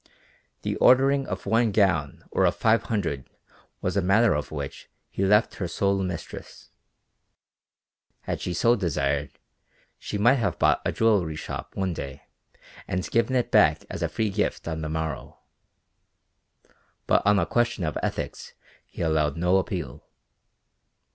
The 0.63 0.75
ordering 0.77 1.27
of 1.27 1.45
one 1.45 1.71
gown 1.71 2.23
or 2.31 2.45
of 2.45 2.55
five 2.55 2.81
hundred 2.85 3.29
was 3.81 3.95
a 3.95 4.01
matter 4.01 4.33
of 4.33 4.49
which 4.51 4.89
he 5.11 5.23
left 5.23 5.53
her 5.57 5.67
sole 5.67 6.01
mistress. 6.01 6.71
Had 8.21 8.41
she 8.41 8.51
so 8.51 8.75
desired 8.75 9.37
she 9.99 10.17
might 10.17 10.39
have 10.41 10.57
bought 10.57 10.81
a 10.85 10.91
jewelry 10.91 11.35
shop 11.35 11.75
one 11.75 11.93
day 11.93 12.23
and 12.87 13.07
given 13.11 13.35
it 13.35 13.51
back 13.51 13.85
as 13.91 14.01
a 14.01 14.09
free 14.09 14.31
gift 14.31 14.67
on 14.67 14.81
the 14.81 14.89
morrow. 14.89 15.37
But 17.05 17.21
on 17.23 17.37
a 17.37 17.45
question 17.45 17.83
of 17.83 17.95
ethics 18.01 18.55
he 18.87 19.03
allowed 19.03 19.37
no 19.37 19.57
appeal. 19.57 20.03